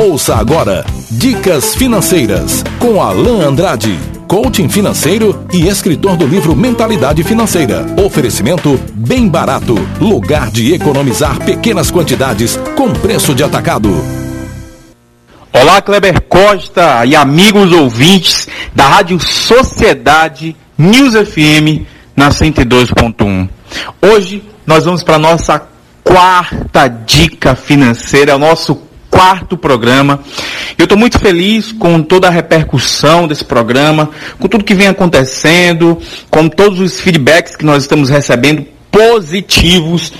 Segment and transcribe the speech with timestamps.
[0.00, 7.84] Ouça agora Dicas Financeiras com Alain Andrade, coaching financeiro e escritor do livro Mentalidade Financeira.
[8.02, 13.90] Oferecimento bem barato, lugar de economizar pequenas quantidades com preço de atacado.
[15.52, 21.84] Olá, Kleber Costa e amigos ouvintes da Rádio Sociedade News FM
[22.16, 23.46] na 102.1.
[24.00, 25.62] Hoje nós vamos para a nossa
[26.02, 30.20] quarta dica financeira, o nosso quarto programa.
[30.78, 35.98] Eu estou muito feliz com toda a repercussão desse programa, com tudo que vem acontecendo,
[36.30, 40.12] com todos os feedbacks que nós estamos recebendo positivos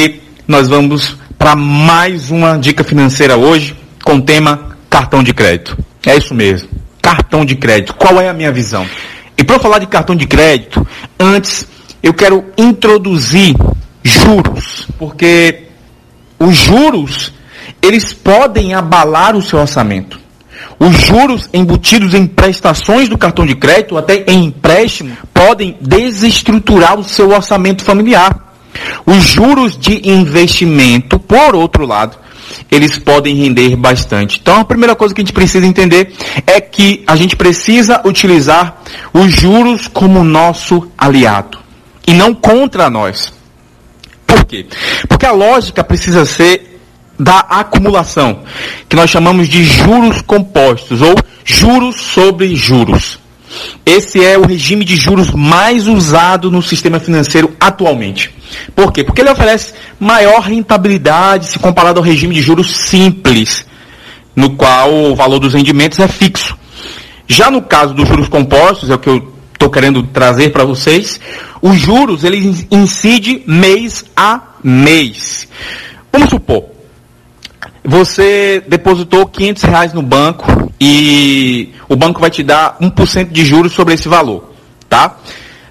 [0.00, 5.76] e nós vamos para mais uma dica financeira hoje com o tema cartão de crédito.
[6.06, 6.68] É isso mesmo,
[7.00, 7.94] cartão de crédito.
[7.94, 8.86] Qual é a minha visão?
[9.36, 10.84] E para falar de cartão de crédito,
[11.18, 11.66] antes
[12.02, 13.54] eu quero introduzir
[14.02, 15.64] juros, porque
[16.38, 17.32] os juros
[17.82, 20.18] eles podem abalar o seu orçamento.
[20.78, 27.04] Os juros embutidos em prestações do cartão de crédito, até em empréstimo, podem desestruturar o
[27.04, 28.54] seu orçamento familiar.
[29.04, 32.16] Os juros de investimento, por outro lado,
[32.70, 34.38] eles podem render bastante.
[34.40, 36.12] Então, a primeira coisa que a gente precisa entender
[36.46, 41.58] é que a gente precisa utilizar os juros como nosso aliado
[42.06, 43.32] e não contra nós.
[44.26, 44.66] Por quê?
[45.08, 46.77] Porque a lógica precisa ser
[47.18, 48.42] da acumulação,
[48.88, 53.18] que nós chamamos de juros compostos ou juros sobre juros.
[53.84, 58.30] Esse é o regime de juros mais usado no sistema financeiro atualmente.
[58.74, 59.02] Por quê?
[59.02, 63.66] Porque ele oferece maior rentabilidade se comparado ao regime de juros simples,
[64.36, 66.56] no qual o valor dos rendimentos é fixo.
[67.26, 71.18] Já no caso dos juros compostos, é o que eu estou querendo trazer para vocês,
[71.60, 75.48] os juros ele incide mês a mês.
[76.12, 76.64] Vamos supor,
[77.88, 83.72] você depositou 500 reais no banco e o banco vai te dar 1% de juros
[83.72, 84.52] sobre esse valor,
[84.90, 85.16] tá?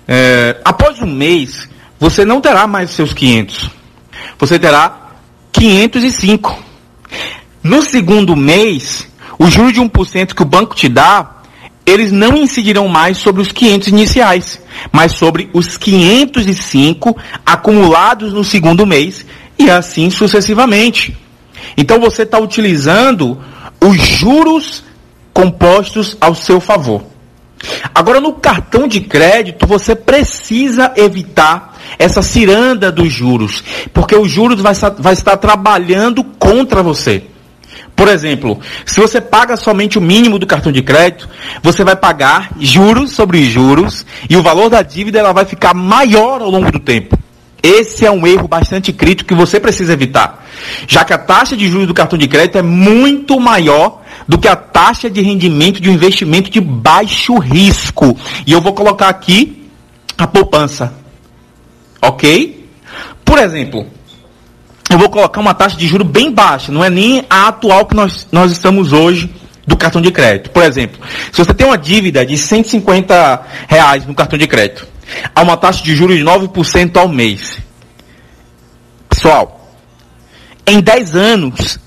[0.08, 1.70] É, após um mês,
[2.00, 3.70] você não terá mais seus 500.
[4.40, 5.12] Você terá
[5.52, 6.58] 505.
[7.62, 9.08] No segundo mês,
[9.38, 11.44] o juro de 1% que o banco te dá,
[11.86, 14.62] eles não incidirão mais sobre os 500 iniciais,
[14.92, 19.24] mas sobre os 505 acumulados no segundo mês
[19.60, 21.16] e assim sucessivamente.
[21.78, 23.40] Então você está utilizando
[23.80, 24.84] os juros
[25.32, 27.04] compostos ao seu favor.
[27.94, 34.62] Agora, no cartão de crédito, você precisa evitar essa ciranda dos juros, porque os juros
[34.62, 37.24] vai, vai estar trabalhando contra você.
[37.96, 41.28] Por exemplo, se você paga somente o mínimo do cartão de crédito,
[41.64, 46.42] você vai pagar juros sobre juros e o valor da dívida ela vai ficar maior
[46.42, 47.18] ao longo do tempo.
[47.62, 50.46] Esse é um erro bastante crítico que você precisa evitar,
[50.88, 54.48] já que a taxa de juros do cartão de crédito é muito maior do que
[54.48, 58.18] a taxa de rendimento de um investimento de baixo risco.
[58.46, 59.68] E eu vou colocar aqui
[60.18, 60.94] a poupança.
[62.02, 62.66] Ok?
[63.26, 63.88] Por exemplo,
[64.90, 67.96] eu vou colocar uma taxa de juros bem baixa, não é nem a atual que
[67.96, 69.30] nós, nós estamos hoje
[69.66, 70.50] do cartão de crédito.
[70.50, 71.00] Por exemplo,
[71.32, 74.88] se você tem uma dívida de 150 reais no cartão de crédito,
[75.34, 77.60] a uma taxa de juros de 9% ao mês.
[79.10, 79.74] Pessoal,
[80.66, 81.80] em 10 anos,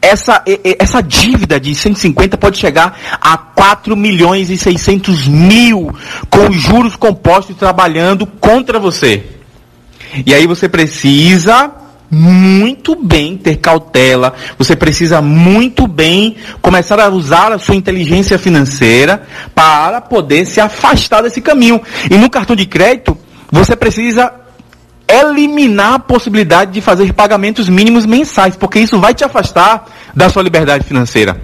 [0.00, 0.42] essa,
[0.78, 5.94] essa dívida de 150 pode chegar a 4 milhões e 600 mil
[6.30, 9.24] com juros compostos trabalhando contra você.
[10.24, 11.72] E aí você precisa
[12.10, 19.26] muito bem ter cautela, você precisa muito bem começar a usar a sua inteligência financeira
[19.54, 21.80] para poder se afastar desse caminho.
[22.10, 23.16] E no cartão de crédito,
[23.50, 24.32] você precisa
[25.08, 30.42] eliminar a possibilidade de fazer pagamentos mínimos mensais, porque isso vai te afastar da sua
[30.42, 31.40] liberdade financeira.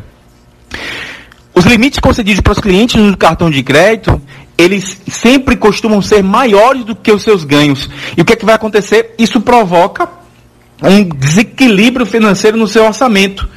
[1.54, 4.20] Os limites concedidos para os clientes no cartão de crédito,
[4.56, 7.88] eles sempre costumam ser maiores do que os seus ganhos.
[8.16, 9.14] E o que, é que vai acontecer?
[9.18, 10.08] Isso provoca
[10.88, 13.48] um desequilíbrio financeiro no seu orçamento.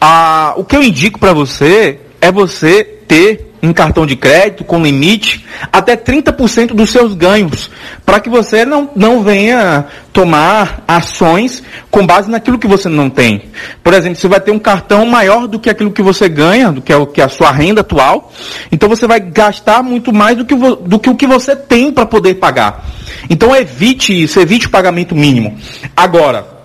[0.00, 4.82] Ah, o que eu indico para você é você ter um cartão de crédito com
[4.82, 7.70] limite até 30% dos seus ganhos,
[8.04, 13.42] para que você não, não venha tomar ações com base naquilo que você não tem.
[13.82, 16.80] Por exemplo, você vai ter um cartão maior do que aquilo que você ganha, do
[16.80, 18.32] que, é o, que é a sua renda atual,
[18.70, 22.06] então você vai gastar muito mais do que, do que o que você tem para
[22.06, 22.84] poder pagar.
[23.28, 25.56] Então evite isso, evite o pagamento mínimo.
[25.96, 26.55] Agora,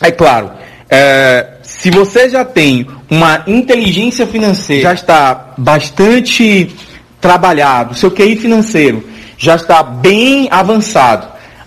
[0.00, 0.50] é claro,
[0.90, 6.74] é, se você já tem uma inteligência financeira, já está bastante
[7.20, 9.04] trabalhado, seu QI financeiro
[9.36, 11.26] já está bem avançado,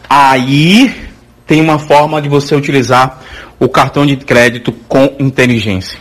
[0.09, 0.93] aí
[1.45, 3.21] tem uma forma de você utilizar
[3.59, 5.99] o cartão de crédito com inteligência.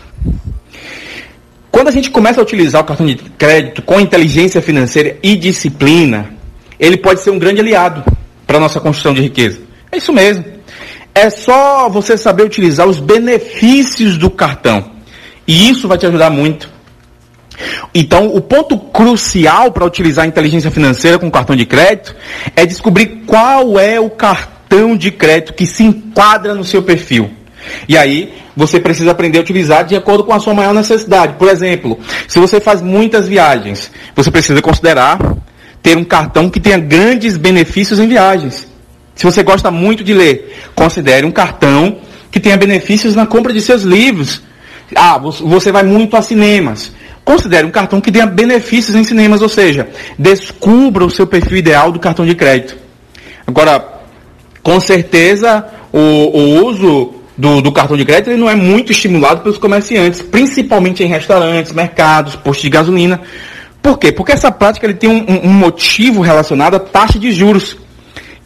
[1.70, 6.30] Quando a gente começa a utilizar o cartão de crédito com inteligência financeira e disciplina,
[6.80, 8.02] ele pode ser um grande aliado
[8.46, 9.60] para a nossa construção de riqueza.
[9.92, 10.55] É isso mesmo.
[11.16, 14.90] É só você saber utilizar os benefícios do cartão.
[15.48, 16.68] E isso vai te ajudar muito.
[17.94, 22.14] Então, o ponto crucial para utilizar a inteligência financeira com cartão de crédito
[22.54, 27.30] é descobrir qual é o cartão de crédito que se enquadra no seu perfil.
[27.88, 31.32] E aí, você precisa aprender a utilizar de acordo com a sua maior necessidade.
[31.38, 31.98] Por exemplo,
[32.28, 35.18] se você faz muitas viagens, você precisa considerar
[35.82, 38.75] ter um cartão que tenha grandes benefícios em viagens.
[39.16, 41.98] Se você gosta muito de ler, considere um cartão
[42.30, 44.42] que tenha benefícios na compra de seus livros.
[44.94, 46.92] Ah, você vai muito a cinemas.
[47.24, 51.90] Considere um cartão que tenha benefícios em cinemas, ou seja, descubra o seu perfil ideal
[51.90, 52.76] do cartão de crédito.
[53.46, 53.84] Agora,
[54.62, 59.40] com certeza, o, o uso do, do, cartão de crédito ele não é muito estimulado
[59.40, 63.20] pelos comerciantes, principalmente em restaurantes, mercados, postos de gasolina.
[63.80, 64.12] Por quê?
[64.12, 67.76] Porque essa prática ele tem um, um motivo relacionado à taxa de juros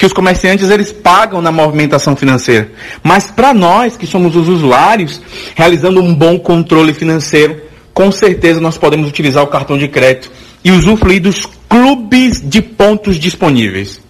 [0.01, 2.73] que os comerciantes eles pagam na movimentação financeira.
[3.03, 5.21] Mas para nós que somos os usuários,
[5.55, 7.61] realizando um bom controle financeiro,
[7.93, 10.31] com certeza nós podemos utilizar o cartão de crédito
[10.65, 14.01] e usufruir dos clubes de pontos disponíveis.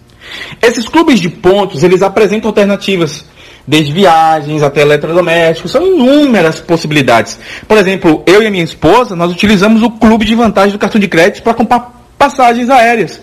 [0.61, 3.25] Esses clubes de pontos, eles apresentam alternativas,
[3.67, 7.37] desde viagens até eletrodomésticos, são inúmeras possibilidades.
[7.67, 11.09] Por exemplo, eu e minha esposa, nós utilizamos o clube de vantagem do cartão de
[11.09, 13.19] crédito para comprar passagens aéreas.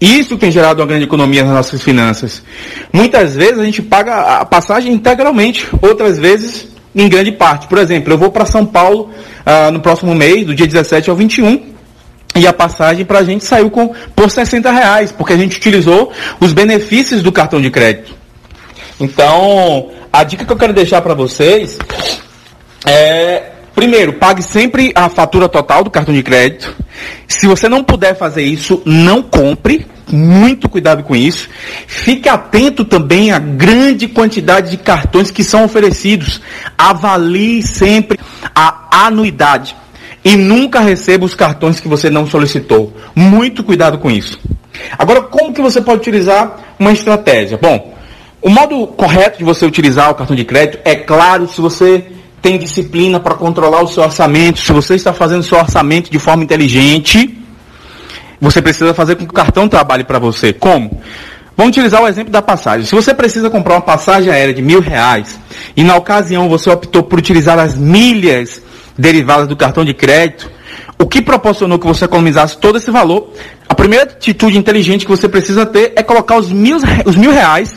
[0.00, 2.42] Isso tem gerado uma grande economia nas nossas finanças.
[2.92, 7.66] Muitas vezes a gente paga a passagem integralmente, outras vezes em grande parte.
[7.66, 9.10] Por exemplo, eu vou para São Paulo
[9.44, 11.74] ah, no próximo mês, do dia 17 ao 21,
[12.34, 16.12] e a passagem para a gente saiu com, por 60 reais, porque a gente utilizou
[16.40, 18.14] os benefícios do cartão de crédito.
[19.00, 21.78] Então, a dica que eu quero deixar para vocês
[22.86, 26.74] é Primeiro, pague sempre a fatura total do cartão de crédito.
[27.28, 29.86] Se você não puder fazer isso, não compre.
[30.10, 31.46] Muito cuidado com isso.
[31.86, 36.40] Fique atento também à grande quantidade de cartões que são oferecidos.
[36.78, 38.18] Avalie sempre
[38.54, 39.76] a anuidade.
[40.24, 42.96] E nunca receba os cartões que você não solicitou.
[43.14, 44.40] Muito cuidado com isso.
[44.98, 47.58] Agora, como que você pode utilizar uma estratégia?
[47.60, 47.94] Bom,
[48.40, 52.15] o modo correto de você utilizar o cartão de crédito é claro se você
[52.46, 56.44] tem disciplina para controlar o seu orçamento, se você está fazendo seu orçamento de forma
[56.44, 57.36] inteligente,
[58.40, 60.52] você precisa fazer com que o cartão trabalhe para você.
[60.52, 61.02] Como?
[61.56, 62.86] Vamos utilizar o exemplo da passagem.
[62.86, 65.40] Se você precisa comprar uma passagem aérea de mil reais
[65.76, 68.62] e na ocasião você optou por utilizar as milhas
[68.96, 70.48] derivadas do cartão de crédito,
[71.00, 73.32] o que proporcionou que você economizasse todo esse valor?
[73.68, 77.76] A primeira atitude inteligente que você precisa ter é colocar os mil, os mil reais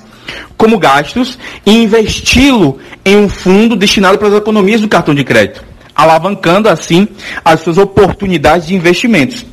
[0.57, 5.63] como gastos e investi-lo em um fundo destinado para as economias do cartão de crédito,
[5.95, 7.07] alavancando assim
[7.43, 9.45] as suas oportunidades de investimentos.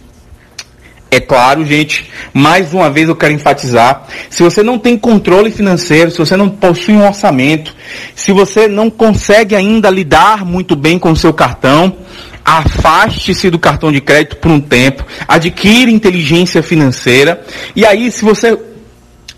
[1.08, 6.10] É claro, gente, mais uma vez eu quero enfatizar, se você não tem controle financeiro,
[6.10, 7.74] se você não possui um orçamento,
[8.14, 11.96] se você não consegue ainda lidar muito bem com o seu cartão,
[12.44, 17.40] afaste-se do cartão de crédito por um tempo, adquira inteligência financeira,
[17.74, 18.58] e aí se você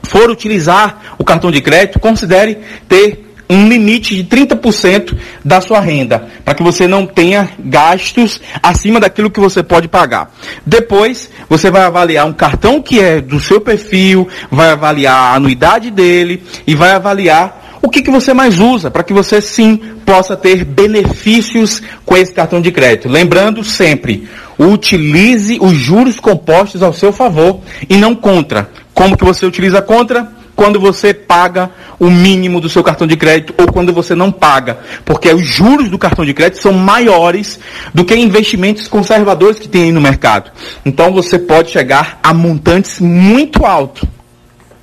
[0.09, 2.59] for utilizar o cartão de crédito, considere
[2.89, 9.01] ter um limite de 30% da sua renda, para que você não tenha gastos acima
[9.01, 10.31] daquilo que você pode pagar.
[10.67, 15.91] Depois, você vai avaliar um cartão que é do seu perfil, vai avaliar a anuidade
[15.91, 20.37] dele e vai avaliar o que, que você mais usa, para que você sim possa
[20.37, 23.09] ter benefícios com esse cartão de crédito.
[23.09, 28.71] Lembrando sempre, utilize os juros compostos ao seu favor e não contra.
[28.93, 30.33] Como que você utiliza contra?
[30.57, 31.71] Quando você paga
[32.01, 34.79] o mínimo do seu cartão de crédito ou quando você não paga.
[35.05, 37.61] Porque os juros do cartão de crédito são maiores
[37.95, 40.51] do que investimentos conservadores que tem aí no mercado.
[40.85, 44.03] Então você pode chegar a montantes muito altos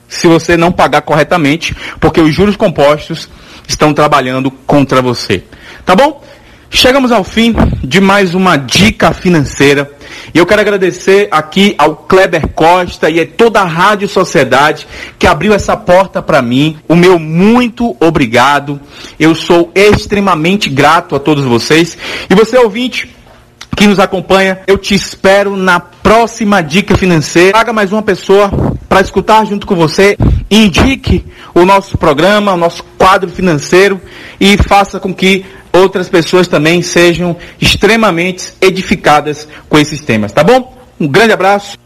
[0.07, 3.29] se você não pagar corretamente, porque os juros compostos
[3.67, 5.43] estão trabalhando contra você.
[5.85, 6.23] Tá bom?
[6.69, 9.89] Chegamos ao fim de mais uma dica financeira.
[10.33, 14.85] E eu quero agradecer aqui ao Kleber Costa e a toda a Rádio Sociedade
[15.17, 16.77] que abriu essa porta para mim.
[16.87, 18.79] O meu muito obrigado.
[19.17, 21.97] Eu sou extremamente grato a todos vocês.
[22.29, 23.09] E você ouvinte
[23.75, 27.51] que nos acompanha, eu te espero na próxima dica financeira.
[27.51, 28.49] Traga mais uma pessoa
[28.95, 30.17] para escutar junto com você.
[30.49, 33.99] Indique o nosso programa, o nosso quadro financeiro
[34.39, 40.77] e faça com que outras pessoas também sejam extremamente edificadas com esses temas, tá bom?
[40.97, 41.77] Um grande abraço.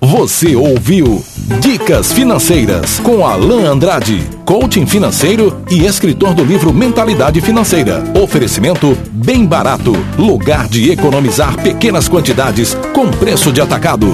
[0.00, 1.24] Você ouviu
[1.60, 8.04] Dicas Financeiras com Alain Andrade, coaching financeiro e escritor do livro Mentalidade Financeira.
[8.22, 14.06] Oferecimento bem barato, lugar de economizar pequenas quantidades com preço de atacado.